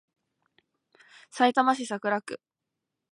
[1.29, 2.41] さいたま市桜区